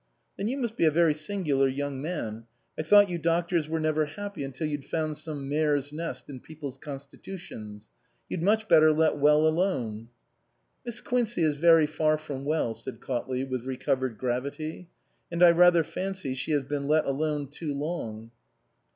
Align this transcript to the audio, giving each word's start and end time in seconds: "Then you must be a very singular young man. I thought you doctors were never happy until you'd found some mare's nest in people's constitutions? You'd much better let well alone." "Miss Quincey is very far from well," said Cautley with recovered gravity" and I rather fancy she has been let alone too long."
"Then 0.35 0.47
you 0.47 0.57
must 0.57 0.77
be 0.77 0.85
a 0.85 0.89
very 0.89 1.13
singular 1.13 1.67
young 1.67 2.01
man. 2.01 2.47
I 2.75 2.81
thought 2.81 3.07
you 3.07 3.19
doctors 3.19 3.69
were 3.69 3.79
never 3.79 4.05
happy 4.05 4.43
until 4.43 4.65
you'd 4.65 4.83
found 4.85 5.15
some 5.15 5.47
mare's 5.47 5.93
nest 5.93 6.27
in 6.27 6.39
people's 6.39 6.79
constitutions? 6.79 7.91
You'd 8.27 8.41
much 8.41 8.67
better 8.67 8.91
let 8.91 9.17
well 9.17 9.45
alone." 9.45 10.09
"Miss 10.83 11.01
Quincey 11.01 11.43
is 11.43 11.57
very 11.57 11.85
far 11.85 12.17
from 12.17 12.45
well," 12.45 12.73
said 12.73 12.99
Cautley 12.99 13.43
with 13.47 13.63
recovered 13.63 14.17
gravity" 14.17 14.89
and 15.31 15.43
I 15.43 15.51
rather 15.51 15.83
fancy 15.83 16.33
she 16.33 16.51
has 16.53 16.63
been 16.63 16.87
let 16.87 17.05
alone 17.05 17.49
too 17.49 17.71
long." 17.71 18.31